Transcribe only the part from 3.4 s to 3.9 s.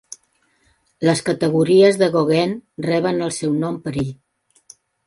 seu nom